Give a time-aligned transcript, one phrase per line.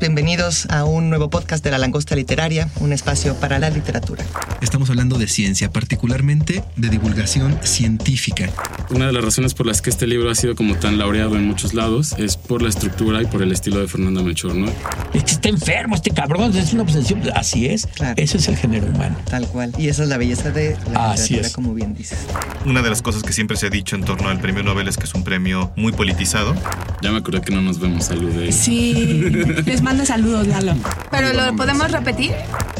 [0.00, 4.24] Bienvenidos a un nuevo podcast de La Langosta Literaria, un espacio para la literatura.
[4.60, 8.48] Estamos hablando de ciencia, particularmente de divulgación científica.
[8.90, 11.46] Una de las razones por las que este libro ha sido como tan laureado en
[11.48, 14.68] muchos lados es por la estructura y por el estilo de Fernando Melchor, ¿no?
[15.14, 17.20] Es que está enfermo este cabrón, es una obsesión.
[17.34, 18.14] Así es, Claro.
[18.16, 19.16] eso es el género humano.
[19.28, 19.72] Tal cual.
[19.78, 21.52] Y esa es la belleza de la Así literatura, es.
[21.52, 22.18] como bien dices.
[22.64, 24.96] Una de las cosas que siempre se ha dicho en torno al premio Nobel es
[24.96, 26.54] que es un premio muy politizado.
[27.02, 28.52] Ya me acordé que no nos vemos, saludé.
[28.52, 28.92] Sí,
[29.66, 30.74] les manda saludos, Lalo.
[31.10, 32.32] Pero lo podemos repetir.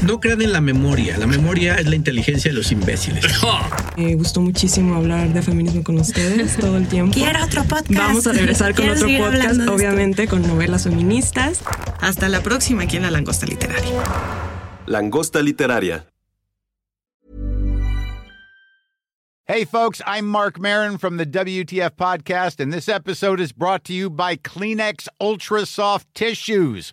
[0.02, 1.16] No crean en la memoria.
[1.16, 3.24] La memoria es la inteligencia de los imbéciles.
[3.96, 7.14] Me gustó muchísimo hablar de feminismo con ustedes todo el tiempo.
[7.14, 7.92] Quiero otro podcast.
[7.92, 11.62] Vamos a regresar con Quiero otro podcast, obviamente con novelas feministas.
[12.02, 14.02] Hasta la próxima aquí en La Langosta Literaria.
[14.86, 16.04] Langosta Literaria.
[19.50, 23.94] Hey, folks, I'm Mark Marin from the WTF Podcast, and this episode is brought to
[23.94, 26.92] you by Kleenex Ultra Soft Tissues,